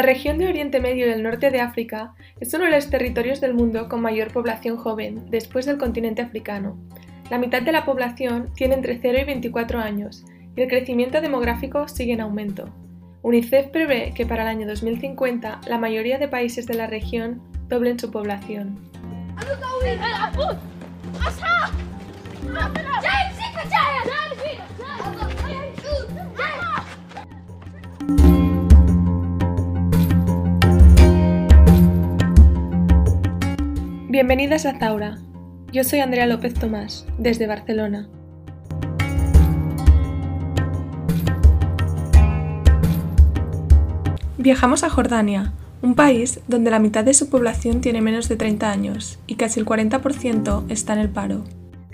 La 0.00 0.06
región 0.06 0.38
de 0.38 0.48
Oriente 0.48 0.80
Medio 0.80 1.04
y 1.04 1.10
del 1.10 1.22
norte 1.22 1.50
de 1.50 1.60
África 1.60 2.14
es 2.40 2.54
uno 2.54 2.64
de 2.64 2.70
los 2.70 2.88
territorios 2.88 3.38
del 3.38 3.52
mundo 3.52 3.86
con 3.86 4.00
mayor 4.00 4.32
población 4.32 4.78
joven, 4.78 5.26
después 5.28 5.66
del 5.66 5.76
continente 5.76 6.22
africano. 6.22 6.78
La 7.28 7.36
mitad 7.36 7.60
de 7.60 7.70
la 7.70 7.84
población 7.84 8.50
tiene 8.54 8.76
entre 8.76 8.98
0 8.98 9.18
y 9.20 9.24
24 9.24 9.78
años, 9.78 10.24
y 10.56 10.62
el 10.62 10.68
crecimiento 10.70 11.20
demográfico 11.20 11.86
sigue 11.86 12.14
en 12.14 12.22
aumento. 12.22 12.70
UNICEF 13.20 13.68
prevé 13.68 14.14
que 14.14 14.24
para 14.24 14.40
el 14.44 14.48
año 14.48 14.66
2050 14.66 15.60
la 15.66 15.76
mayoría 15.76 16.16
de 16.16 16.28
países 16.28 16.66
de 16.66 16.76
la 16.76 16.86
región 16.86 17.42
doblen 17.68 17.98
su 17.98 18.10
población. 18.10 18.78
Bienvenidas 34.10 34.66
a 34.66 34.76
Zaura. 34.76 35.18
Yo 35.70 35.84
soy 35.84 36.00
Andrea 36.00 36.26
López 36.26 36.54
Tomás, 36.54 37.06
desde 37.16 37.46
Barcelona. 37.46 38.08
Viajamos 44.36 44.82
a 44.82 44.90
Jordania, 44.90 45.52
un 45.80 45.94
país 45.94 46.40
donde 46.48 46.72
la 46.72 46.80
mitad 46.80 47.04
de 47.04 47.14
su 47.14 47.30
población 47.30 47.80
tiene 47.80 48.00
menos 48.00 48.28
de 48.28 48.34
30 48.34 48.68
años 48.68 49.20
y 49.28 49.36
casi 49.36 49.60
el 49.60 49.66
40% 49.66 50.64
está 50.68 50.94
en 50.94 50.98
el 50.98 51.10
paro. 51.10 51.44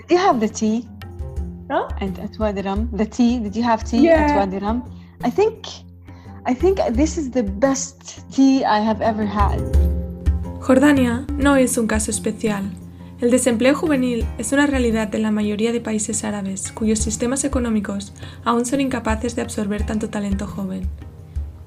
Did 0.09 0.15
you 0.15 0.17
have 0.17 0.39
the 0.39 0.49
tea? 0.51 0.81
¿No? 1.69 1.87
And 2.01 2.17
at 2.17 2.35
Wadiram, 2.39 2.89
the 2.97 3.05
tea. 3.05 3.37
Did 3.37 3.53
you 3.53 3.63
have 3.63 3.83
tea 3.83 4.01
Yeah. 4.01 4.25
at 4.25 4.35
Wadiram? 4.35 4.83
I 5.23 5.29
think, 5.29 5.67
I 6.47 6.55
think 6.55 6.79
this 6.95 7.15
is 7.15 7.29
the 7.29 7.43
best 7.43 8.27
tea 8.35 8.63
I 8.65 8.83
have 8.83 9.03
ever 9.03 9.27
had. 9.27 9.86
Jordania 10.59 11.25
no 11.37 11.55
es 11.55 11.77
un 11.77 11.87
caso 11.87 12.11
especial. 12.11 12.71
El 13.21 13.31
desempleo 13.31 13.73
juvenil 13.73 14.25
es 14.37 14.51
una 14.51 14.67
realidad 14.67 15.13
en 15.15 15.23
la 15.23 15.31
mayoría 15.31 15.71
de 15.71 15.81
países 15.81 16.23
árabes 16.23 16.71
cuyos 16.71 16.99
sistemas 16.99 17.43
económicos 17.43 18.13
aún 18.43 18.65
son 18.65 18.81
incapaces 18.81 19.35
de 19.35 19.41
absorber 19.41 19.85
tanto 19.85 20.09
talento 20.09 20.45
joven. 20.45 20.87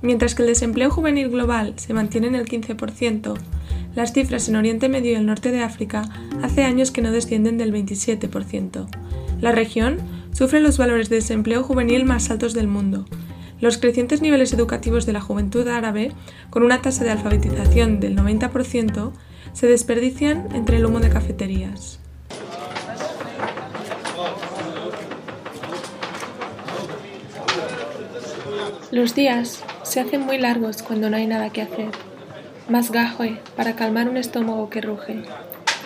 Mientras 0.02 0.34
que 0.34 0.42
el 0.42 0.48
desempleo 0.48 0.90
juvenil 0.90 1.28
global 1.28 1.74
se 1.76 1.94
mantiene 1.94 2.28
en 2.28 2.34
el 2.34 2.46
15%, 2.46 3.34
las 3.94 4.12
cifras 4.12 4.48
en 4.48 4.56
Oriente 4.56 4.88
Medio 4.88 5.12
y 5.12 5.16
el 5.16 5.26
norte 5.26 5.50
de 5.50 5.62
África 5.62 6.02
hace 6.42 6.64
años 6.64 6.90
que 6.90 7.02
no 7.02 7.10
descienden 7.10 7.58
del 7.58 7.72
27%. 7.72 8.86
La 9.40 9.52
región 9.52 9.98
sufre 10.32 10.60
los 10.60 10.78
valores 10.78 11.08
de 11.08 11.16
desempleo 11.16 11.62
juvenil 11.62 12.04
más 12.04 12.30
altos 12.30 12.54
del 12.54 12.68
mundo. 12.68 13.06
Los 13.60 13.76
crecientes 13.76 14.22
niveles 14.22 14.52
educativos 14.52 15.04
de 15.04 15.12
la 15.12 15.20
juventud 15.20 15.68
árabe, 15.68 16.12
con 16.48 16.62
una 16.62 16.80
tasa 16.80 17.04
de 17.04 17.10
alfabetización 17.10 18.00
del 18.00 18.16
90%, 18.16 19.12
se 19.52 19.66
desperdician 19.66 20.48
entre 20.54 20.78
el 20.78 20.86
humo 20.86 21.00
de 21.00 21.10
cafeterías. 21.10 21.98
Los 28.90 29.14
días 29.14 29.62
se 29.82 30.00
hacen 30.00 30.22
muy 30.22 30.38
largos 30.38 30.82
cuando 30.82 31.10
no 31.10 31.16
hay 31.16 31.26
nada 31.26 31.50
que 31.50 31.62
hacer. 31.62 31.90
Más 32.68 32.90
gaje 32.90 33.40
para 33.56 33.76
calmar 33.76 34.08
un 34.08 34.16
estómago 34.16 34.70
que 34.70 34.80
ruge. 34.80 35.22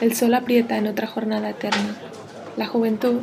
El 0.01 0.15
sol 0.15 0.33
aprieta 0.35 0.79
en 0.79 0.87
otra 0.87 1.07
jornada 1.07 1.51
eterna. 1.51 1.97
La 2.57 2.67
juventud 2.67 3.21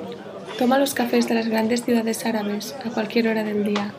toma 0.60 0.78
los 0.78 0.94
cafés 0.94 1.28
de 1.28 1.36
las 1.36 1.48
grandes 1.48 1.84
ciudades 1.84 2.26
árabes 2.26 2.76
a 2.86 2.90
cualquier 2.90 3.28
hora 3.28 3.44
del 3.44 3.64
día. 3.64 3.94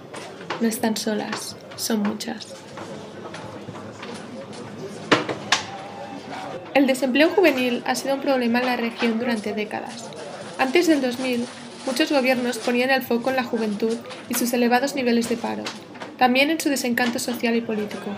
No 0.62 0.68
están 0.68 0.96
solas, 0.96 1.56
son 1.74 2.04
muchas. 2.04 2.46
El 6.72 6.86
desempleo 6.86 7.30
juvenil 7.30 7.82
ha 7.84 7.96
sido 7.96 8.14
un 8.14 8.20
problema 8.20 8.60
en 8.60 8.66
la 8.66 8.76
región 8.76 9.18
durante 9.18 9.54
décadas. 9.54 10.08
Antes 10.60 10.86
del 10.86 11.02
2000, 11.02 11.46
muchos 11.84 12.12
gobiernos 12.12 12.58
ponían 12.58 12.90
el 12.90 13.02
foco 13.02 13.30
en 13.30 13.36
la 13.36 13.42
juventud 13.42 13.96
y 14.28 14.34
sus 14.34 14.52
elevados 14.52 14.94
niveles 14.94 15.28
de 15.28 15.36
paro, 15.36 15.64
también 16.16 16.48
en 16.48 16.60
su 16.60 16.68
desencanto 16.68 17.18
social 17.18 17.56
y 17.56 17.60
político. 17.60 18.12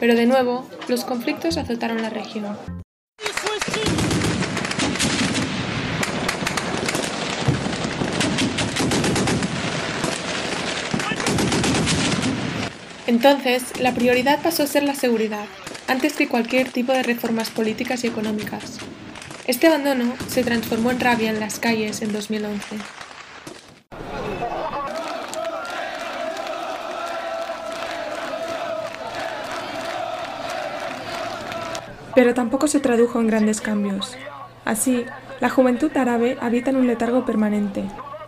Pero 0.00 0.16
de 0.16 0.26
nuevo, 0.26 0.68
los 0.88 1.04
conflictos 1.04 1.58
azotaron 1.58 2.02
la 2.02 2.10
región. 2.10 2.58
Entonces, 13.06 13.80
la 13.80 13.92
prioridad 13.92 14.40
pasó 14.42 14.62
a 14.62 14.66
ser 14.66 14.82
la 14.82 14.94
seguridad, 14.94 15.44
antes 15.88 16.14
que 16.14 16.28
cualquier 16.28 16.70
tipo 16.70 16.92
de 16.92 17.02
reformas 17.02 17.50
políticas 17.50 18.02
y 18.02 18.06
económicas. 18.06 18.78
Este 19.46 19.66
abandono 19.66 20.14
se 20.26 20.42
transformó 20.42 20.90
en 20.90 21.00
rabia 21.00 21.28
en 21.28 21.38
las 21.38 21.58
calles 21.58 22.00
en 22.00 22.12
2011. 22.14 22.76
Pero 32.14 32.32
tampoco 32.32 32.68
se 32.68 32.80
tradujo 32.80 33.20
en 33.20 33.26
grandes 33.26 33.60
cambios. 33.60 34.16
Así, 34.64 35.04
la 35.40 35.50
juventud 35.50 35.94
árabe 35.94 36.38
habita 36.40 36.70
en 36.70 36.76
un 36.76 36.86
letargo 36.86 37.26
permanente. 37.26 37.84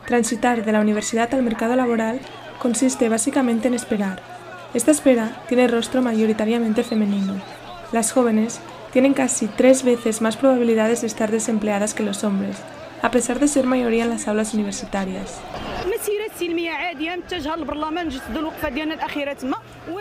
Transitar 0.07 0.67
de 0.67 0.73
la 0.73 0.81
universidad 0.81 1.33
al 1.33 1.43
mercado 1.43 1.77
laboral 1.77 2.21
consiste 2.59 3.09
básicamente 3.09 3.69
en 3.69 3.75
esperar. 3.75 4.36
Esta 4.75 4.91
espera 4.91 5.43
tiene 5.49 5.69
rostro 5.69 6.03
mayoritariamente 6.03 6.83
femenino. 6.83 7.35
Las 7.93 8.13
jóvenes 8.13 8.61
tienen 8.93 9.15
casi 9.15 9.47
tres 9.47 9.85
veces 9.85 10.21
más 10.21 10.37
probabilidades 10.37 11.01
de 11.03 11.07
estar 11.07 11.31
desempleadas 11.31 11.95
que 11.95 12.03
los 12.03 12.25
hombres, 12.25 12.57
a 13.03 13.11
pesar 13.11 13.39
de 13.39 13.49
ser 13.49 13.67
mayoría 13.67 14.05
en 14.05 14.11
las 14.11 14.29
aulas 14.29 14.55
universitarias. 14.55 15.41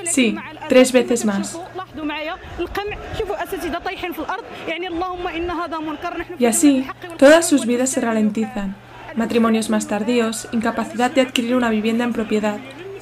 Sí, 0.05 0.35
tres 0.67 0.91
veces 0.91 1.25
más. 1.25 1.59
Y 6.39 6.45
así, 6.45 6.85
todas 7.17 7.47
sus 7.47 7.65
vidas 7.65 7.89
se 7.89 8.01
ralentizan. 8.01 8.75
Matrimonios 9.15 9.69
más 9.69 9.87
tardíos, 9.87 10.47
incapacidad 10.51 11.11
de 11.11 11.21
adquirir 11.21 11.55
una 11.55 11.69
vivienda 11.69 12.03
en 12.03 12.11
propiedad, 12.11 12.57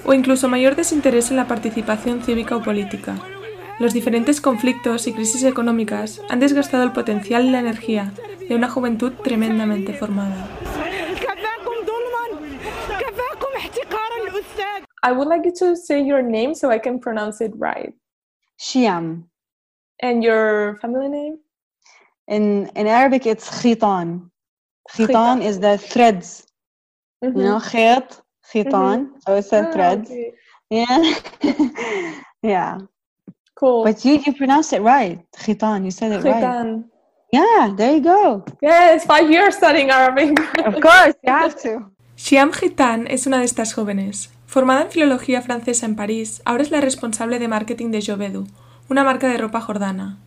o 0.05 0.13
incluso 0.13 0.47
mayor 0.49 0.75
desinterés 0.75 1.31
en 1.31 1.37
la 1.37 1.47
participación 1.47 2.21
cívica 2.21 2.55
o 2.55 2.63
política. 2.63 3.15
Los 3.79 3.93
diferentes 3.93 4.39
conflictos 4.39 5.07
y 5.07 5.13
crisis 5.13 5.43
económicas 5.43 6.21
han 6.29 6.39
desgastado 6.39 6.83
el 6.83 6.91
potencial 6.91 7.45
y 7.45 7.49
la 7.49 7.59
energía 7.59 8.13
de 8.47 8.55
una 8.55 8.69
juventud 8.69 9.13
tremendamente 9.23 9.93
formada. 9.93 10.47
I 15.05 15.11
would 15.11 15.27
like 15.27 15.43
you 15.43 15.51
to 15.59 15.75
say 15.75 16.01
your 16.01 16.23
name 16.23 16.55
so 16.55 16.71
I 16.71 16.79
can 16.79 16.97
pronounce 16.97 17.41
it 17.41 17.51
right. 17.57 17.93
Shiam. 18.57 19.25
And 20.01 20.23
your 20.23 20.77
family 20.81 21.09
name? 21.09 21.39
In 22.27 22.71
in 22.75 22.87
Arabic 22.87 23.25
it's 23.25 23.49
khitan. 23.49 24.29
Khitan 24.95 25.41
is 25.41 25.59
the 25.59 25.77
threads. 25.77 26.47
Mm 27.21 27.31
-hmm. 27.31 27.37
You 27.37 27.43
know, 27.43 27.59
mm-hmm. 27.59 27.69
khit 27.69 28.22
khitan. 28.53 29.09
So 29.25 29.35
it's 29.35 29.49
the 29.49 29.67
Ah, 29.67 29.71
threads. 29.73 30.09
okay. 30.09 30.33
Yeah. 30.69 31.03
yeah. 32.41 32.77
Cool. 33.55 33.83
But 33.83 34.03
you 34.05 34.19
you 34.25 34.33
pronounced 34.33 34.73
it 34.73 34.81
right. 34.81 35.19
Khitan. 35.37 35.83
You 35.85 35.91
said 35.91 36.11
it 36.11 36.23
right. 36.23 36.35
Khitan. 36.43 36.85
Yeah. 37.31 37.73
There 37.75 37.93
you 37.95 38.01
go. 38.01 38.43
Yes, 38.61 39.05
five 39.05 39.29
years 39.29 39.55
studying 39.55 39.89
Arabic. 39.89 40.39
Of 40.65 40.75
course, 40.81 41.15
you 41.23 41.31
have 41.31 41.55
to. 41.63 41.91
Xiam 42.15 42.51
Gitan 42.53 43.07
es 43.07 43.25
una 43.27 43.39
de 43.39 43.45
estas 43.45 43.73
jóvenes. 43.73 44.29
Formada 44.45 44.81
en 44.83 44.91
filología 44.91 45.41
francesa 45.41 45.87
en 45.87 45.95
París, 45.95 46.41
ahora 46.45 46.61
es 46.61 46.69
la 46.69 46.79
responsable 46.79 47.39
de 47.39 47.47
marketing 47.47 47.89
de 47.89 48.03
Jovedu, 48.05 48.45
una 48.87 49.03
marca 49.03 49.27
de 49.27 49.37
ropa 49.39 49.61
jordana. 49.61 50.19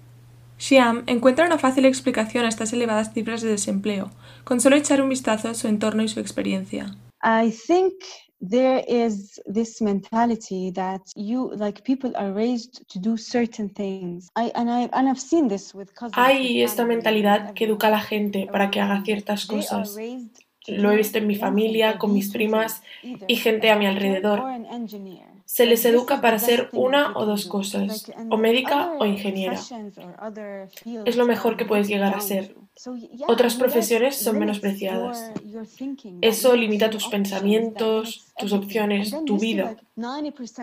Xiam 0.58 1.04
encuentra 1.06 1.46
una 1.46 1.58
fácil 1.58 1.84
explicación 1.84 2.44
a 2.44 2.48
estas 2.48 2.72
elevadas 2.72 3.12
cifras 3.14 3.40
de 3.42 3.50
desempleo, 3.50 4.10
con 4.42 4.60
solo 4.60 4.74
echar 4.74 5.00
un 5.00 5.10
vistazo 5.10 5.48
a 5.48 5.54
su 5.54 5.68
entorno 5.68 6.02
y 6.02 6.08
su 6.08 6.18
experiencia. 6.18 6.96
I 7.22 7.50
think 7.50 7.92
there 8.40 8.84
is 8.86 9.40
this 9.46 9.80
mentality 9.80 10.70
that 10.72 11.00
you 11.16 11.50
like 11.54 11.82
people 11.84 12.12
are 12.16 12.32
raised 12.32 12.86
to 12.88 12.98
do 12.98 13.16
certain 13.16 13.68
things. 13.70 14.28
I 14.36 14.52
and 14.54 14.70
I 14.70 14.88
and 14.92 15.08
I've 15.08 15.20
seen 15.20 15.48
this 15.48 15.74
with 15.74 15.94
cousins. 15.94 16.16
Hay 16.16 16.62
esta 16.62 16.84
mentalidad 16.84 17.54
que 17.54 17.64
educa 17.64 17.88
a 17.88 17.90
la 17.90 18.00
gente 18.00 18.48
para 18.50 18.70
que 18.70 18.80
haga 18.80 19.02
ciertas 19.04 19.46
cosas. 19.46 19.96
Lo 20.68 20.90
he 20.90 20.96
visto 20.96 21.18
en 21.18 21.28
mi 21.28 21.36
familia, 21.36 21.96
con 21.96 22.12
mis 22.12 22.30
primas 22.30 22.82
y 23.02 23.36
gente 23.36 23.70
a 23.70 23.76
mi 23.76 23.86
alrededor. 23.86 24.42
se 25.46 25.64
les 25.64 25.84
educa 25.84 26.20
para 26.20 26.38
ser 26.38 26.68
una 26.72 27.16
o 27.16 27.24
dos 27.24 27.46
cosas, 27.46 28.10
o 28.30 28.36
médica 28.36 28.92
o 28.98 29.06
ingeniera. 29.06 29.58
Es 31.04 31.16
lo 31.16 31.24
mejor 31.24 31.56
que 31.56 31.64
puedes 31.64 31.88
llegar 31.88 32.14
a 32.14 32.20
ser. 32.20 32.54
Otras 33.26 33.54
profesiones 33.54 34.16
son 34.16 34.38
menospreciadas. 34.38 35.32
Eso 36.20 36.54
limita 36.54 36.90
tus 36.90 37.08
pensamientos, 37.08 38.26
tus 38.38 38.52
opciones, 38.52 39.14
tu 39.24 39.38
vida. 39.38 39.76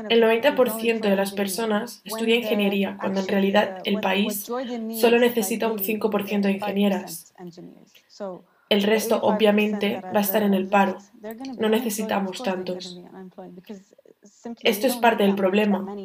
El 0.09 0.23
90% 0.23 1.01
de 1.01 1.15
las 1.15 1.31
personas 1.31 2.01
estudia 2.03 2.35
ingeniería, 2.35 2.97
cuando 2.99 3.21
en 3.21 3.27
realidad 3.27 3.79
el 3.85 3.99
país 3.99 4.43
solo 4.43 5.19
necesita 5.19 5.67
un 5.71 5.79
5% 5.79 6.41
de 6.41 6.51
ingenieras. 6.51 7.33
El 8.69 8.83
resto, 8.83 9.19
obviamente, 9.21 10.01
va 10.01 10.19
a 10.19 10.21
estar 10.21 10.43
en 10.43 10.53
el 10.53 10.67
paro. 10.67 10.97
No 11.57 11.69
necesitamos 11.69 12.41
tantos. 12.43 12.99
Esto 14.61 14.87
es 14.87 14.95
parte 14.97 15.23
del 15.23 15.35
problema. 15.35 15.95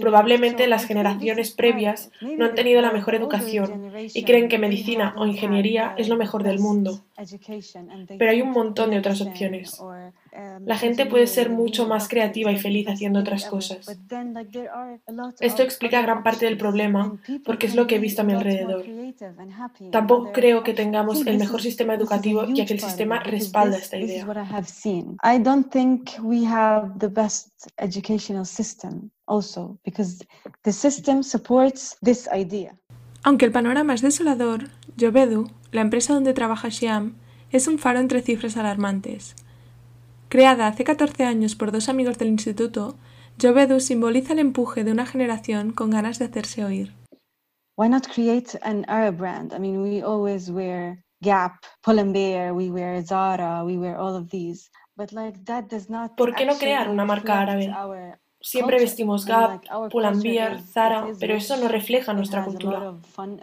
Probablemente 0.00 0.66
las 0.66 0.86
generaciones 0.86 1.50
previas 1.50 2.10
no 2.20 2.46
han 2.46 2.54
tenido 2.54 2.80
la 2.80 2.92
mejor 2.92 3.14
educación 3.14 3.92
y 3.96 4.24
creen 4.24 4.48
que 4.48 4.58
medicina 4.58 5.14
o 5.16 5.26
ingeniería 5.26 5.94
es 5.96 6.08
lo 6.08 6.16
mejor 6.16 6.42
del 6.42 6.58
mundo. 6.58 7.00
Pero 8.18 8.30
hay 8.30 8.42
un 8.42 8.50
montón 8.50 8.90
de 8.90 8.98
otras 8.98 9.20
opciones. 9.20 9.80
La 10.64 10.76
gente 10.76 11.06
puede 11.06 11.26
ser 11.26 11.50
mucho 11.50 11.86
más 11.86 12.08
creativa 12.08 12.50
y 12.50 12.58
feliz 12.58 12.88
haciendo 12.88 13.20
otras 13.20 13.44
cosas. 13.46 13.86
Esto 15.40 15.62
explica 15.62 16.02
gran 16.02 16.22
parte 16.22 16.46
del 16.46 16.56
problema 16.56 17.16
porque 17.44 17.66
es 17.66 17.74
lo 17.74 17.86
que 17.86 17.96
he 17.96 17.98
visto 17.98 18.22
a 18.22 18.24
mi 18.24 18.32
alrededor. 18.32 18.84
Tampoco 19.90 20.32
creo 20.32 20.62
que 20.62 20.74
tengamos 20.74 21.26
el 21.26 21.38
mejor 21.38 21.62
sistema 21.62 21.94
educativo 21.94 22.44
ya 22.48 22.64
que 22.64 22.74
el 22.74 22.80
sistema 22.80 23.20
respalda 23.20 23.78
esta 23.78 23.96
idea. 23.96 24.26
I 25.22 25.38
don't 25.38 25.70
think 25.70 26.10
we 26.22 26.44
have 26.46 26.98
the 26.98 27.08
best 27.08 27.50
educational 27.76 28.44
system 28.44 29.10
also 29.26 29.78
because 29.84 30.24
the 30.62 30.72
system 30.72 31.22
supports 31.22 31.96
this 32.02 32.28
idea. 32.32 32.76
Aunque 33.22 33.46
el 33.46 33.52
panorama 33.52 33.94
es 33.94 34.02
desolador, 34.02 34.68
Jovedu, 34.98 35.50
la 35.72 35.80
empresa 35.80 36.12
donde 36.12 36.34
trabaja 36.34 36.68
Shyam, 36.68 37.16
es 37.50 37.66
un 37.68 37.78
faro 37.78 38.00
entre 38.00 38.20
cifras 38.20 38.56
alarmantes. 38.56 39.34
Creada 40.28 40.66
hace 40.66 40.84
14 40.84 41.24
años 41.24 41.54
por 41.54 41.72
dos 41.72 41.88
amigos 41.88 42.18
del 42.18 42.28
instituto, 42.28 42.96
Jovedu 43.40 43.80
simboliza 43.80 44.32
el 44.32 44.40
empuje 44.40 44.84
de 44.84 44.92
una 44.92 45.06
generación 45.06 45.72
con 45.72 45.90
ganas 45.90 46.18
de 46.18 46.26
hacerse 46.26 46.64
oír. 46.64 46.92
Why 47.76 47.88
not 47.88 48.06
create 48.06 48.58
an 48.62 48.84
Arab 48.88 49.16
brand? 49.16 49.52
I 49.52 49.58
mean, 49.58 49.82
we 49.82 50.02
always 50.02 50.48
wear 50.50 51.02
Gap, 51.20 51.54
Pull&Bear, 51.82 52.52
we 52.52 52.70
wear 52.70 53.02
Zara, 53.02 53.64
we 53.64 53.76
wear 53.76 53.96
all 53.96 54.14
of 54.14 54.30
these. 54.30 54.70
But 54.96 55.12
like 55.12 55.44
that 55.46 55.64
does 55.70 55.90
not 55.90 56.14
¿Por 56.16 56.34
qué 56.34 56.46
no 56.46 56.56
crear 56.56 56.88
una 56.88 57.04
marca 57.04 57.40
árabe? 57.40 57.72
Siempre 58.44 58.78
vestimos 58.78 59.24
Gap, 59.24 59.62
Pull&Bear, 59.90 60.60
Zara, 60.60 61.08
pero 61.18 61.34
eso 61.34 61.56
no 61.56 61.66
refleja 61.66 62.12
nuestra 62.12 62.44
cultura. 62.44 62.92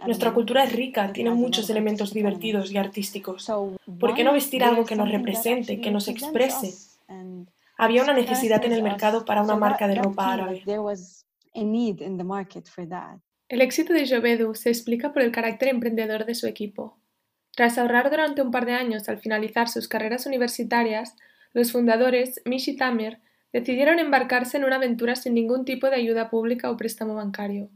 Nuestra 0.06 0.32
cultura 0.32 0.62
es 0.62 0.72
rica, 0.72 1.12
tiene 1.12 1.30
muchos 1.30 1.68
elementos 1.68 2.12
divertidos 2.14 2.70
y 2.70 2.76
artísticos. 2.76 3.50
¿Por 3.98 4.14
qué 4.14 4.22
no 4.22 4.32
vestir 4.32 4.62
algo 4.62 4.84
que 4.84 4.94
nos 4.94 5.10
represente, 5.10 5.80
que 5.80 5.90
nos 5.90 6.06
exprese? 6.06 6.72
Había 7.76 8.04
una 8.04 8.12
necesidad 8.12 8.64
en 8.64 8.72
el 8.72 8.84
mercado 8.84 9.24
para 9.24 9.42
una 9.42 9.56
marca 9.56 9.88
de 9.88 9.96
ropa 9.96 10.34
árabe. 10.34 10.62
El 13.48 13.60
éxito 13.60 13.92
de 13.92 14.08
Jovedu 14.08 14.54
se 14.54 14.68
explica 14.68 15.12
por 15.12 15.22
el 15.22 15.32
carácter 15.32 15.68
emprendedor 15.68 16.26
de 16.26 16.36
su 16.36 16.46
equipo. 16.46 16.96
Tras 17.56 17.76
ahorrar 17.76 18.08
durante 18.08 18.40
un 18.40 18.52
par 18.52 18.66
de 18.66 18.74
años 18.74 19.08
al 19.08 19.18
finalizar 19.18 19.68
sus 19.68 19.88
carreras 19.88 20.26
universitarias, 20.26 21.16
los 21.54 21.72
fundadores, 21.72 22.40
Mish 22.44 22.68
y 22.68 22.76
Tamer, 22.76 23.18
decidieron 23.52 23.98
embarcarse 23.98 24.56
en 24.56 24.64
una 24.64 24.76
aventura 24.76 25.16
sin 25.16 25.34
ningún 25.34 25.64
tipo 25.64 25.88
de 25.88 25.96
ayuda 25.96 26.30
pública 26.30 26.70
o 26.70 26.76
préstamo 26.76 27.14
bancario. 27.14 27.68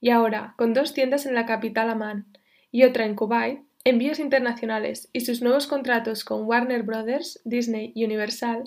Y 0.00 0.10
ahora, 0.10 0.54
con 0.58 0.74
dos 0.74 0.92
tiendas 0.92 1.26
en 1.26 1.34
la 1.34 1.46
capital 1.46 1.88
Amán 1.88 2.26
y 2.70 2.84
otra 2.84 3.06
en 3.06 3.14
Kuwait, 3.14 3.60
envíos 3.84 4.18
internacionales 4.18 5.08
y 5.12 5.20
sus 5.20 5.42
nuevos 5.42 5.66
contratos 5.66 6.24
con 6.24 6.44
Warner 6.44 6.82
Brothers, 6.82 7.40
Disney 7.44 7.92
y 7.94 8.04
Universal, 8.04 8.64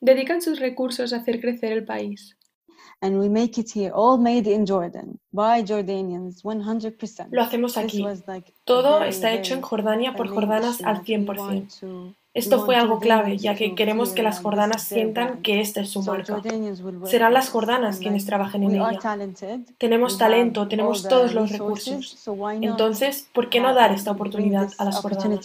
dedican 0.00 0.42
sus 0.42 0.60
recursos 0.60 1.12
a 1.12 1.18
hacer 1.18 1.40
crecer 1.40 1.72
el 1.72 1.84
país. 1.84 2.36
Lo 7.30 7.42
hacemos 7.42 7.76
aquí. 7.76 8.04
Todo 8.64 9.04
está 9.04 9.32
hecho 9.34 9.54
en 9.54 9.62
Jordania 9.62 10.14
por 10.14 10.28
jordanas 10.28 10.82
al 10.82 11.02
100%. 11.04 12.14
Esto 12.36 12.66
fue 12.66 12.76
algo 12.76 13.00
clave, 13.00 13.38
ya 13.38 13.54
que 13.54 13.74
queremos 13.74 14.12
que 14.12 14.22
las 14.22 14.40
jordanas 14.40 14.82
sientan 14.82 15.40
que 15.40 15.60
esta 15.60 15.80
es 15.80 15.88
su 15.88 16.02
marca. 16.02 16.42
Serán 17.06 17.32
las 17.32 17.48
jordanas 17.48 17.98
quienes 17.98 18.26
trabajen 18.26 18.62
en 18.64 18.72
ella. 18.72 19.00
Tenemos 19.78 20.18
talento, 20.18 20.68
tenemos 20.68 21.08
todos 21.08 21.32
los 21.32 21.50
recursos. 21.50 22.28
Entonces, 22.60 23.30
¿por 23.32 23.48
qué 23.48 23.60
no 23.60 23.72
dar 23.74 23.92
esta 23.92 24.10
oportunidad 24.10 24.68
a 24.76 24.84
las 24.84 24.96
jordanas? 24.96 25.40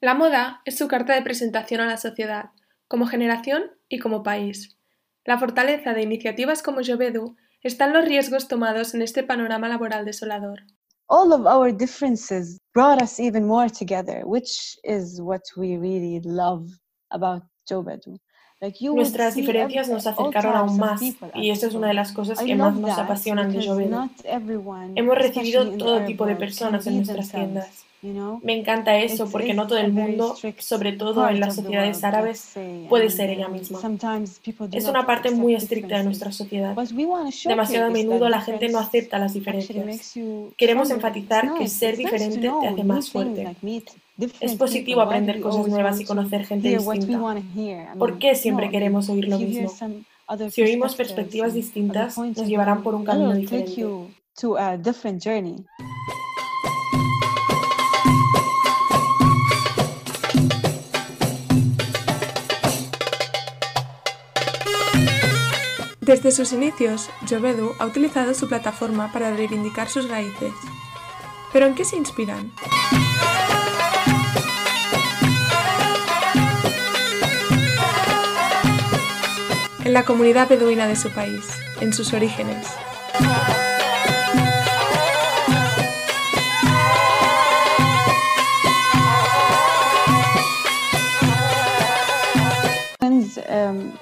La 0.00 0.14
moda 0.14 0.60
es 0.66 0.76
su 0.76 0.88
carta 0.88 1.14
de 1.14 1.22
presentación 1.22 1.80
a 1.80 1.86
la 1.86 1.96
sociedad, 1.96 2.50
como 2.86 3.06
generación 3.06 3.62
y 3.88 4.00
como 4.00 4.22
país. 4.22 4.76
La 5.24 5.38
fortaleza 5.38 5.94
de 5.94 6.02
iniciativas 6.02 6.62
como 6.62 6.80
Jovedu 6.86 7.34
está 7.62 7.86
en 7.86 7.94
los 7.94 8.04
riesgos 8.04 8.46
tomados 8.46 8.94
en 8.94 9.00
este 9.00 9.22
panorama 9.22 9.68
laboral 9.68 10.04
desolador. 10.04 10.64
All 11.08 11.32
of 11.32 11.46
our 11.46 11.72
differences 11.72 12.58
brought 12.74 13.02
us 13.02 13.18
even 13.18 13.46
more 13.46 13.68
together, 13.68 14.22
which 14.24 14.76
is 14.84 15.20
what 15.20 15.42
we 15.56 15.76
really 15.76 16.20
love 16.20 16.68
about 17.10 17.42
Jobedu. 17.68 18.18
Nuestras 18.60 19.36
diferencias 19.36 19.88
nos 19.88 20.06
acercaron 20.06 20.56
aún 20.56 20.78
más 20.78 21.00
y 21.34 21.50
eso 21.50 21.68
es 21.68 21.74
una 21.74 21.88
de 21.88 21.94
las 21.94 22.10
cosas 22.12 22.40
que 22.40 22.56
más 22.56 22.74
nos 22.74 22.98
apasionan 22.98 23.52
de 23.52 23.64
Jovedu. 23.64 24.10
Hemos 24.96 25.16
recibido 25.16 25.70
todo 25.76 26.04
tipo 26.04 26.26
de 26.26 26.34
personas 26.36 26.86
en 26.86 26.96
nuestras 26.96 27.30
tiendas 27.30 27.87
me 28.00 28.56
encanta 28.56 28.96
eso 28.98 29.28
porque 29.28 29.54
no 29.54 29.66
todo 29.66 29.78
el 29.78 29.92
mundo, 29.92 30.36
sobre 30.58 30.92
todo 30.92 31.28
en 31.28 31.40
las 31.40 31.56
sociedades 31.56 32.04
árabes, 32.04 32.54
puede 32.88 33.10
ser 33.10 33.30
ella 33.30 33.48
misma. 33.48 33.80
Es 34.72 34.84
una 34.86 35.04
parte 35.06 35.30
muy 35.30 35.54
estricta 35.54 35.98
de 35.98 36.04
nuestra 36.04 36.30
sociedad. 36.30 36.76
Demasiado 37.44 37.86
a 37.86 37.90
menudo 37.90 38.28
la 38.28 38.40
gente 38.40 38.68
no 38.68 38.78
acepta 38.78 39.18
las 39.18 39.34
diferencias. 39.34 40.14
Queremos 40.56 40.90
enfatizar 40.90 41.54
que 41.54 41.68
ser 41.68 41.96
diferente 41.96 42.50
te 42.60 42.68
hace 42.68 42.84
más 42.84 43.10
fuerte. 43.10 43.56
Es 44.40 44.54
positivo 44.54 45.00
aprender 45.00 45.40
cosas 45.40 45.66
nuevas 45.68 46.00
y 46.00 46.04
conocer 46.04 46.44
gente 46.46 46.68
distinta. 46.68 47.20
¿Por 47.98 48.18
qué 48.18 48.34
siempre 48.34 48.70
queremos 48.70 49.08
oír 49.08 49.28
lo 49.28 49.38
mismo? 49.38 49.72
Si 50.50 50.62
oímos 50.62 50.94
perspectivas 50.94 51.54
distintas, 51.54 52.16
nos 52.18 52.46
llevarán 52.46 52.82
por 52.82 52.94
un 52.94 53.04
camino 53.04 53.34
diferente. 53.34 53.84
Desde 66.08 66.30
sus 66.30 66.54
inicios, 66.54 67.10
Jovedu 67.28 67.74
ha 67.78 67.84
utilizado 67.84 68.32
su 68.32 68.48
plataforma 68.48 69.12
para 69.12 69.30
reivindicar 69.30 69.90
sus 69.90 70.08
raíces. 70.08 70.54
¿Pero 71.52 71.66
en 71.66 71.74
qué 71.74 71.84
se 71.84 71.96
inspiran? 71.96 72.50
En 79.84 79.92
la 79.92 80.06
comunidad 80.06 80.48
beduina 80.48 80.86
de 80.86 80.96
su 80.96 81.10
país, 81.10 81.44
en 81.82 81.92
sus 81.92 82.14
orígenes. 82.14 82.66
Um, 93.50 93.92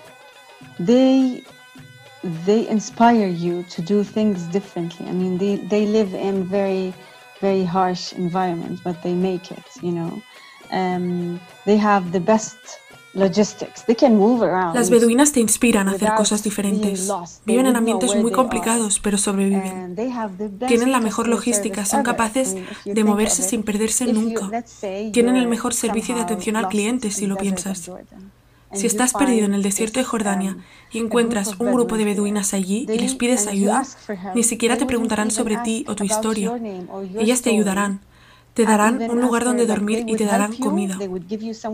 inspire 2.68 3.26
you 3.26 3.64
to 3.64 3.82
do 3.82 4.04
things 4.04 4.42
differently. 4.52 5.06
I 5.06 5.12
mean, 5.12 5.38
they, 5.38 5.56
they 5.56 5.86
live 5.86 6.14
in 6.14 6.44
very, 6.44 6.92
very 7.40 7.64
harsh 7.64 8.12
environments, 8.12 8.80
but 8.82 9.02
they 9.02 9.14
make 9.14 9.50
it, 9.50 9.66
you 9.82 9.92
know. 9.92 10.22
Um, 10.70 11.40
they 11.64 11.76
have 11.76 12.12
the 12.12 12.20
best 12.20 12.56
logistics. 13.16 13.84
They 13.86 13.96
can 13.96 14.16
move 14.16 14.42
around 14.42 14.74
Las 14.74 14.90
beduinas 14.90 15.32
te 15.32 15.40
inspiran 15.40 15.88
a 15.88 15.92
hacer 15.92 16.14
cosas 16.16 16.42
diferentes. 16.42 17.10
Viven 17.44 17.66
en 17.66 17.76
ambientes 17.76 18.14
muy 18.14 18.30
complicados, 18.30 19.00
pero 19.00 19.18
sobreviven. 19.18 19.96
Tienen 20.68 20.92
la 20.92 21.00
mejor 21.00 21.26
logística, 21.28 21.84
son 21.84 22.02
capaces 22.02 22.56
de 22.84 23.04
moverse 23.04 23.42
sin 23.42 23.62
perderse 23.62 24.12
nunca. 24.12 24.64
Tienen 25.12 25.36
el 25.36 25.48
mejor 25.48 25.74
servicio 25.74 26.14
de 26.14 26.20
atención 26.20 26.56
al 26.56 26.68
cliente, 26.68 27.10
si 27.10 27.26
lo 27.26 27.36
piensas. 27.36 27.90
Si 28.72 28.86
estás 28.86 29.12
perdido 29.12 29.46
en 29.46 29.54
el 29.54 29.62
desierto 29.62 30.00
de 30.00 30.04
Jordania 30.04 30.56
y 30.92 30.98
encuentras 30.98 31.54
un 31.58 31.72
grupo 31.72 31.96
de 31.96 32.04
beduinas 32.04 32.54
allí 32.54 32.86
y 32.88 32.98
les 32.98 33.14
pides 33.14 33.46
ayuda, 33.46 33.84
ni 34.34 34.42
siquiera 34.42 34.76
te 34.76 34.86
preguntarán 34.86 35.30
sobre 35.30 35.56
ti 35.58 35.84
o 35.88 35.94
tu 35.94 36.04
historia. 36.04 36.52
Ellas 37.18 37.42
te 37.42 37.50
ayudarán. 37.50 38.00
Te 38.54 38.64
darán 38.64 39.10
un 39.10 39.20
lugar 39.20 39.44
donde 39.44 39.66
dormir 39.66 40.04
y 40.08 40.16
te 40.16 40.24
darán 40.24 40.54
comida. 40.56 40.98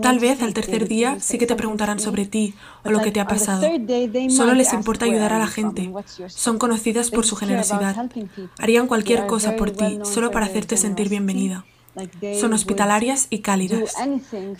Tal 0.00 0.18
vez 0.18 0.42
al 0.42 0.52
tercer 0.52 0.88
día 0.88 1.20
sí 1.20 1.38
que 1.38 1.46
te 1.46 1.54
preguntarán 1.54 2.00
sobre 2.00 2.26
ti 2.26 2.54
o 2.84 2.90
lo 2.90 3.00
que 3.00 3.12
te 3.12 3.20
ha 3.20 3.28
pasado. 3.28 3.62
Solo 4.28 4.54
les 4.54 4.72
importa 4.72 5.04
ayudar 5.04 5.32
a 5.32 5.38
la 5.38 5.46
gente. 5.46 5.92
Son 6.26 6.58
conocidas 6.58 7.10
por 7.10 7.24
su 7.24 7.36
generosidad. 7.36 8.10
Harían 8.58 8.88
cualquier 8.88 9.26
cosa 9.26 9.54
por 9.54 9.70
ti, 9.70 10.00
solo 10.02 10.32
para 10.32 10.46
hacerte 10.46 10.76
sentir 10.76 11.08
bienvenida. 11.08 11.64
Son 12.40 12.52
hospitalarias 12.52 13.26
y 13.30 13.40
cálidas. 13.40 13.94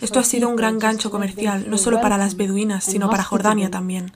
Esto 0.01 0.19
ha 0.19 0.23
sido 0.23 0.49
un 0.49 0.55
gran 0.55 0.77
gancho 0.79 1.09
comercial, 1.09 1.69
no 1.69 1.77
solo 1.77 2.01
para 2.01 2.17
las 2.17 2.35
beduinas, 2.35 2.83
sino 2.83 3.09
para 3.09 3.23
Jordania 3.23 3.71
también. 3.71 4.11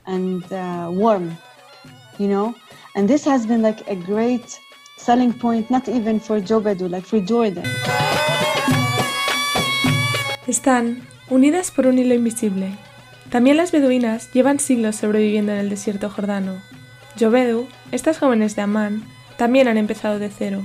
selling 4.98 5.32
point, 5.32 5.70
not 5.70 5.88
even 5.88 6.20
for 6.20 6.40
Jobedu, 6.40 6.88
like 6.88 7.06
for 7.06 7.20
Jordan. 7.20 7.64
Están 10.46 11.02
unidas 11.30 11.70
por 11.70 11.86
un 11.86 11.98
hilo 11.98 12.14
invisible. 12.14 12.72
También 13.30 13.56
las 13.56 13.72
beduinas 13.72 14.32
llevan 14.32 14.58
siglos 14.58 14.96
sobreviviendo 14.96 15.52
en 15.52 15.58
el 15.58 15.70
desierto 15.70 16.10
jordano. 16.10 16.60
Jobedu, 17.18 17.66
estas 17.92 18.18
jóvenes 18.18 18.56
de 18.56 18.62
Amán, 18.62 19.04
también 19.36 19.68
han 19.68 19.76
empezado 19.76 20.18
de 20.18 20.30
cero. 20.30 20.62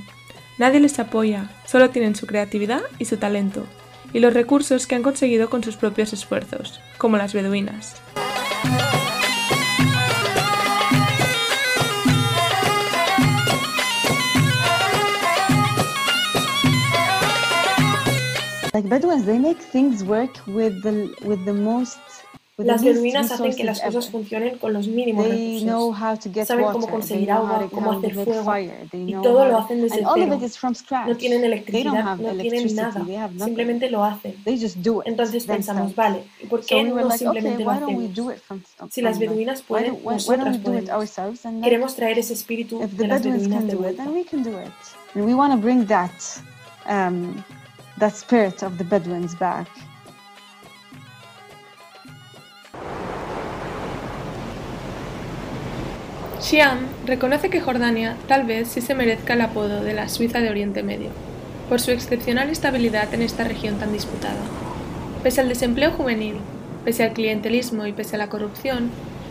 Nadie 0.58 0.80
les 0.80 1.00
apoya, 1.00 1.50
solo 1.66 1.90
tienen 1.90 2.16
su 2.16 2.28
creatividad 2.28 2.82
y 3.00 3.06
su 3.06 3.18
talento, 3.18 3.66
y 4.14 4.20
los 4.20 4.34
recursos 4.34 4.86
que 4.86 4.94
han 4.94 5.02
conseguido 5.02 5.50
con 5.50 5.64
sus 5.64 5.78
propios 5.78 6.14
esfuerzos, 6.14 6.80
como 7.00 7.18
las 7.18 7.34
beduinas. 7.34 7.96
Like 18.74 18.90
Bedouins, 18.90 19.26
they 19.26 19.38
make 19.38 19.60
things 19.60 20.04
work 20.04 20.36
with 20.48 20.82
the 20.82 21.14
with 21.24 21.46
the 21.46 21.54
most 21.54 22.00
Las 22.58 22.84
beduinas 22.84 23.32
hacen 23.32 23.56
que 23.56 23.64
las 23.64 23.82
cosas 23.82 24.12
funcionen 24.12 24.60
con 24.60 24.74
los 24.74 24.88
mínimos 24.88 25.28
recursos. 25.28 26.46
Saben 26.46 26.66
cómo 26.72 26.88
conseguir 26.88 27.32
agua, 27.32 27.68
cómo 27.72 27.94
hacer 27.94 28.14
fuego, 28.14 28.54
y 28.92 29.14
todo 29.14 29.46
lo 29.46 29.58
hacen 29.58 29.82
desde 29.82 30.06
cero. 30.14 30.40
No 31.08 31.18
tienen 31.18 31.44
electricidad, 31.44 32.16
no 32.16 32.32
tienen 32.36 32.76
nada, 32.76 33.04
simplemente 33.44 33.90
lo 33.90 34.04
hacen. 34.04 34.36
Entonces 34.46 35.46
pensamos, 35.48 35.96
vale, 35.96 36.26
¿y 36.44 36.46
por 36.46 36.64
qué 36.64 36.84
no 36.84 37.10
simplemente 37.12 37.64
lo 37.64 37.72
hacemos? 37.72 38.04
Si 38.92 39.02
las 39.02 39.18
beduinas 39.18 39.64
pueden, 39.64 39.98
nosotras 40.04 40.58
podemos. 40.60 41.12
Queremos 41.64 41.96
traer 41.96 42.20
ese 42.20 42.34
espíritu 42.34 42.80
de 42.80 43.08
las 43.08 43.24
beduinas 43.24 43.66
de 43.66 43.76
vuelta. 43.76 44.06
that 48.00 48.16
spirit 48.16 48.64
of 48.64 48.78
the 48.78 48.84
Bedouins 48.84 49.36
back. 49.36 49.68
Xi'an 56.44 56.80
reconoce 57.06 57.50
que 57.50 57.62
Jordania 57.62 58.18
tal 58.28 58.44
vez 58.44 58.68
sí 58.68 58.82
se 58.82 58.96
merezca 58.96 59.36
el 59.36 59.42
apodo 59.42 59.82
de 59.82 59.94
la 59.94 60.10
Suiza 60.10 60.42
de 60.42 60.50
Oriente 60.50 60.84
Medio, 60.84 61.10
por 61.70 61.80
su 61.80 61.92
excepcional 61.92 62.50
estabilidad 62.50 63.14
en 63.14 63.22
esta 63.22 63.46
región 63.46 63.80
tan 63.80 63.94
disputada. 63.94 64.42
Pese 65.24 65.40
al 65.40 65.48
desempleo 65.48 65.92
juvenil, 65.92 66.36
pese 66.84 67.06
al 67.06 67.14
clientelismo 67.14 67.86
y 67.88 67.94
pese 67.94 68.18
a 68.18 68.20
la 68.20 68.28
corrupción, 68.28 68.90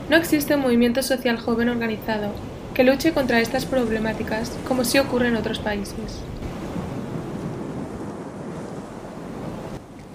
no 0.08 0.16
existe 0.16 0.54
un 0.54 0.62
movimiento 0.62 1.02
social 1.02 1.38
joven 1.38 1.68
organizado 1.68 2.32
que 2.72 2.82
luche 2.82 3.12
contra 3.12 3.40
estas 3.40 3.66
problemáticas 3.66 4.50
como 4.66 4.84
sí 4.84 4.98
ocurre 4.98 5.28
en 5.28 5.36
otros 5.36 5.58
países. 5.58 6.22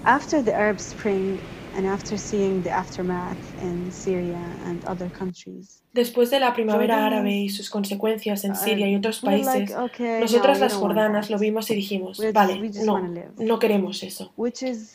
after 0.08 0.42
the 0.42 0.54
Arab 0.54 0.80
Spring 0.80 1.38
and 1.78 1.86
after 1.86 2.18
seeing 2.18 2.62
the 2.62 2.70
aftermath 2.70 3.36
in 3.62 3.90
Syria 3.92 4.40
and 4.66 4.84
other 4.84 5.08
countries. 5.10 5.82
Después 5.94 6.28
de 6.30 6.40
la 6.40 6.52
primavera 6.52 7.06
árabe 7.06 7.32
y 7.32 7.48
sus 7.48 7.70
consecuencias 7.70 8.44
en 8.44 8.56
Siria 8.56 8.88
y 8.88 8.96
otros 8.96 9.20
países, 9.20 9.72
nosotras 10.20 10.60
las 10.60 10.74
jordanas 10.74 11.30
lo 11.30 11.38
vimos 11.38 11.70
y 11.70 11.74
dijimos, 11.76 12.20
vale, 12.32 12.70
no, 12.84 13.00
no 13.38 13.58
queremos 13.58 14.02
eso. 14.02 14.32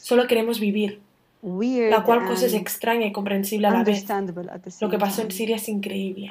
Solo 0.02 0.28
queremos 0.28 0.60
vivir. 0.60 1.02
La 1.42 2.04
cual 2.04 2.26
cosa 2.26 2.46
es 2.46 2.54
extraña 2.54 3.06
y 3.06 3.12
comprensible 3.12 3.68
a 3.68 3.72
la 3.72 3.84
vez. 3.84 4.06
Lo 4.80 4.90
que 4.90 4.98
pasó 4.98 5.24
en 5.24 5.32
Siria 5.32 5.56
es 5.58 5.68
increíble. 5.68 6.30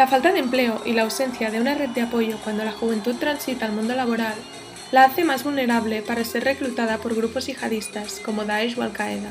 La 0.00 0.06
falta 0.06 0.32
de 0.32 0.38
empleo 0.38 0.80
y 0.86 0.94
la 0.94 1.02
ausencia 1.02 1.50
de 1.50 1.60
una 1.60 1.74
red 1.74 1.90
de 1.90 2.00
apoyo 2.00 2.38
cuando 2.42 2.64
la 2.64 2.72
juventud 2.72 3.16
transita 3.16 3.66
al 3.66 3.72
mundo 3.72 3.94
laboral 3.94 4.32
la 4.92 5.04
hace 5.04 5.24
más 5.24 5.44
vulnerable 5.44 6.00
para 6.00 6.24
ser 6.24 6.42
reclutada 6.42 6.96
por 6.96 7.14
grupos 7.14 7.48
yihadistas 7.48 8.18
como 8.24 8.46
Daesh 8.46 8.78
o 8.78 8.82
Al-Qaeda. 8.82 9.28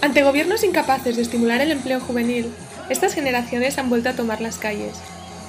Ante 0.00 0.22
gobiernos 0.22 0.64
incapaces 0.64 1.16
de 1.16 1.22
estimular 1.22 1.60
el 1.60 1.70
empleo 1.70 2.00
juvenil, 2.00 2.50
estas 2.88 3.12
generaciones 3.12 3.76
han 3.76 3.90
vuelto 3.90 4.08
a 4.08 4.14
tomar 4.14 4.40
las 4.40 4.56
calles. 4.56 4.98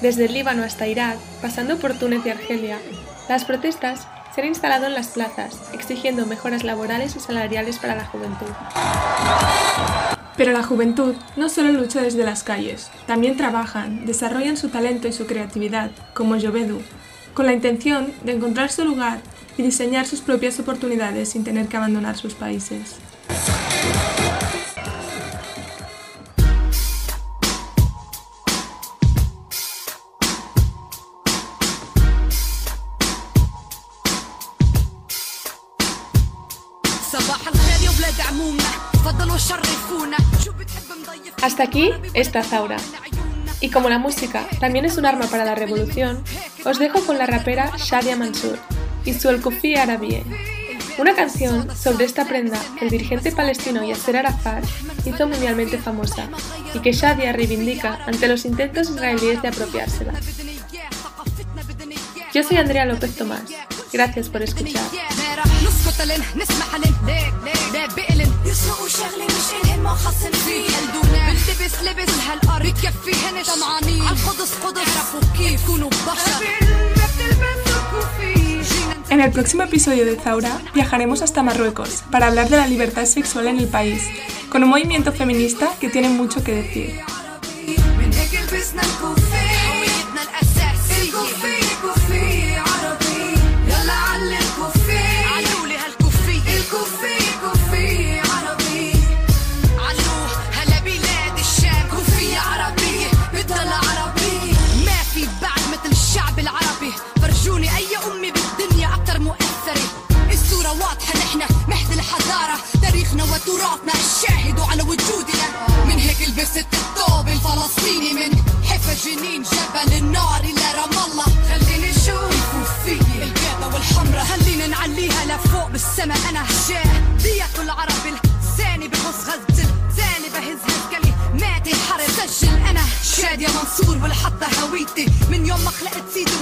Desde 0.02 0.26
el 0.26 0.34
Líbano 0.34 0.64
hasta 0.64 0.86
Irak, 0.86 1.16
pasando 1.40 1.78
por 1.78 1.94
Túnez 1.94 2.26
y 2.26 2.28
Argelia, 2.28 2.78
las 3.30 3.46
protestas 3.46 4.06
se 4.34 4.46
instalado 4.46 4.86
en 4.86 4.94
las 4.94 5.08
plazas, 5.08 5.60
exigiendo 5.72 6.26
mejoras 6.26 6.64
laborales 6.64 7.16
y 7.16 7.20
salariales 7.20 7.78
para 7.78 7.94
la 7.94 8.06
juventud. 8.06 8.46
Pero 10.36 10.52
la 10.52 10.62
juventud 10.62 11.14
no 11.36 11.48
solo 11.48 11.72
lucha 11.72 12.00
desde 12.00 12.24
las 12.24 12.42
calles, 12.42 12.90
también 13.06 13.36
trabajan, 13.36 14.06
desarrollan 14.06 14.56
su 14.56 14.70
talento 14.70 15.06
y 15.06 15.12
su 15.12 15.26
creatividad, 15.26 15.90
como 16.14 16.40
Jovedu, 16.40 16.80
con 17.34 17.46
la 17.46 17.52
intención 17.52 18.12
de 18.24 18.32
encontrar 18.32 18.70
su 18.70 18.84
lugar 18.84 19.20
y 19.58 19.62
diseñar 19.62 20.06
sus 20.06 20.22
propias 20.22 20.58
oportunidades 20.58 21.28
sin 21.28 21.44
tener 21.44 21.68
que 21.68 21.76
abandonar 21.76 22.16
sus 22.16 22.34
países. 22.34 22.96
Hasta 41.42 41.62
aquí 41.62 41.90
esta 42.14 42.42
Zaura. 42.42 42.78
Y 43.60 43.70
como 43.70 43.88
la 43.88 43.98
música 43.98 44.46
también 44.60 44.84
es 44.84 44.96
un 44.96 45.04
arma 45.06 45.26
para 45.26 45.44
la 45.44 45.54
revolución, 45.54 46.22
os 46.64 46.78
dejo 46.78 47.04
con 47.04 47.18
la 47.18 47.26
rapera 47.26 47.70
Shadia 47.76 48.16
Mansour 48.16 48.58
y 49.04 49.14
su 49.14 49.28
El 49.28 49.42
Kofi 49.42 49.76
Arabie, 49.76 50.24
una 50.98 51.14
canción 51.14 51.74
sobre 51.76 52.04
esta 52.04 52.24
prenda 52.24 52.58
el 52.80 52.90
dirigente 52.90 53.32
palestino 53.32 53.84
Yasser 53.84 54.16
Arafat 54.16 54.64
hizo 55.04 55.26
mundialmente 55.26 55.78
famosa 55.78 56.28
y 56.74 56.78
que 56.80 56.92
Shadia 56.92 57.32
reivindica 57.32 57.98
ante 58.06 58.28
los 58.28 58.44
intentos 58.44 58.90
israelíes 58.90 59.42
de 59.42 59.48
apropiársela. 59.48 60.12
Yo 62.32 62.42
soy 62.42 62.56
Andrea 62.56 62.84
López 62.84 63.14
Tomás. 63.16 63.42
Gracias 63.92 64.28
por 64.30 64.42
escuchar. 64.42 64.82
En 79.10 79.20
el 79.20 79.30
próximo 79.30 79.62
episodio 79.64 80.06
de 80.06 80.16
Zaura 80.16 80.58
viajaremos 80.74 81.20
hasta 81.20 81.42
Marruecos 81.42 82.02
para 82.10 82.28
hablar 82.28 82.48
de 82.48 82.56
la 82.56 82.66
libertad 82.66 83.04
sexual 83.04 83.46
en 83.46 83.58
el 83.58 83.68
país, 83.68 84.02
con 84.50 84.62
un 84.62 84.70
movimiento 84.70 85.12
feminista 85.12 85.70
que 85.80 85.90
tiene 85.90 86.08
mucho 86.08 86.42
que 86.42 86.54
decir. 86.54 87.11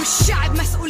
was 0.01 0.25
shy 0.25 0.47
mess. 0.49 0.57
myself. 0.57 0.80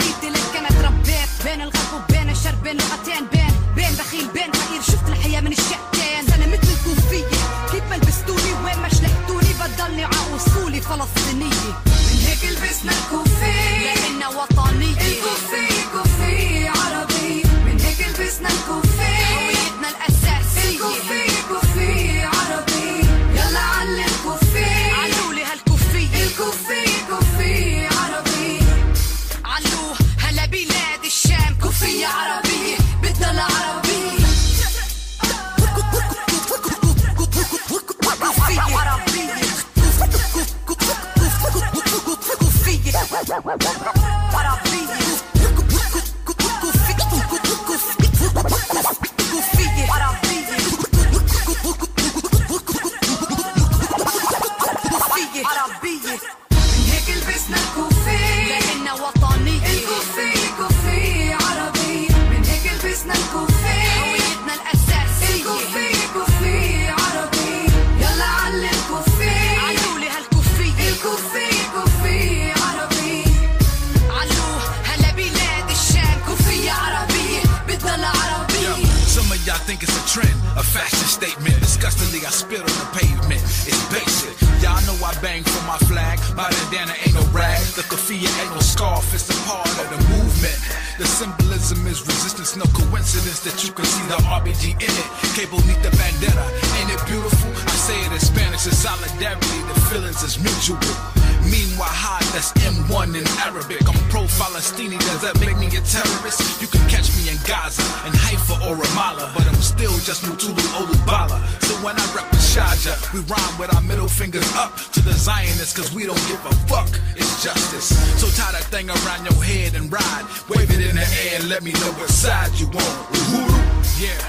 Resistance. 92.41 92.57
No 92.57 92.65
coincidence 92.73 93.39
that 93.41 93.63
you 93.63 93.73
can 93.73 93.85
see 93.85 94.05
the 94.07 94.17
RBG 94.25 94.73
in 94.75 94.89
it. 94.89 95.07
Cable 95.35 95.59
need 95.67 95.81
the 95.83 95.91
bandana. 95.97 96.45
Ain't 96.79 96.91
it 96.91 97.05
beautiful? 97.05 97.51
I 97.51 97.75
say 97.75 97.99
it 98.05 98.11
in 98.11 98.19
Spanish. 98.19 98.65
It's 98.67 98.77
solidarity. 98.77 99.61
The 99.73 99.79
feelings 99.89 100.23
is 100.23 100.39
mutual. 100.39 101.20
Meanwhile, 101.51 102.23
that's 102.31 102.55
M1 102.63 103.11
in 103.11 103.27
Arabic. 103.43 103.83
I'm 103.83 103.99
pro-Falastini, 104.09 104.97
does 104.97 105.21
that 105.21 105.35
make 105.43 105.57
me 105.59 105.67
a 105.67 105.83
terrorist? 105.83 106.61
You 106.61 106.67
can 106.71 106.79
catch 106.87 107.11
me 107.19 107.27
in 107.27 107.35
Gaza, 107.43 107.83
in 108.07 108.15
Haifa 108.15 108.55
or 108.63 108.79
Ramallah, 108.79 109.35
but 109.35 109.43
I'm 109.45 109.59
still 109.59 109.91
just 109.99 110.23
Mutulu 110.23 110.63
Olubala. 110.79 111.43
So 111.67 111.75
when 111.83 111.99
I 111.99 112.05
rep 112.15 112.31
with 112.31 112.39
Shaja, 112.39 112.95
we 113.11 113.19
rhyme 113.27 113.55
with 113.59 113.75
our 113.75 113.81
middle 113.83 114.07
fingers 114.07 114.47
up 114.55 114.77
to 114.95 115.01
the 115.01 115.11
Zionists, 115.11 115.75
cause 115.75 115.93
we 115.93 116.05
don't 116.07 116.23
give 116.31 116.39
a 116.45 116.53
fuck. 116.71 116.87
It's 117.19 117.43
justice. 117.43 117.91
So 118.15 118.31
tie 118.31 118.53
that 118.53 118.63
thing 118.71 118.89
around 118.89 119.27
your 119.27 119.43
head 119.43 119.75
and 119.75 119.91
ride. 119.91 120.25
Wave 120.47 120.71
it 120.71 120.79
in 120.79 120.95
the 120.95 121.07
air 121.27 121.35
and 121.41 121.49
let 121.49 121.63
me 121.63 121.73
know 121.73 121.91
what 121.99 122.09
side 122.09 122.55
you 122.55 122.67
on. 122.67 122.95
Uhuru? 123.11 123.59
Yeah. 123.99 124.23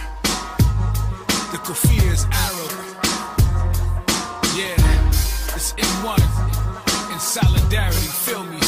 The 1.53 1.59
kafir 1.63 2.13
is 2.13 2.27
Arab. 2.35 2.73
Yeah. 4.59 4.75
It's 5.55 5.73
M1 5.75 6.19
in 6.19 6.72
solidarity. 7.23 8.09
Feel 8.27 8.45
me, 8.45 8.62